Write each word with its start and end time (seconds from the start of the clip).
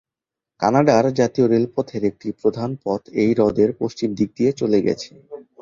কানাডার 0.59 1.05
জাতীয় 1.19 1.45
রেলপথের 1.47 2.03
একটি 2.05 2.27
প্রধান 2.41 2.69
পথ 2.83 3.01
এই 3.21 3.31
হ্রদের 3.33 3.69
পশ্চিম 3.81 4.09
দিক 4.17 4.29
দিয়ে 4.37 4.51
চলে 4.61 4.79
গেছে। 4.87 5.11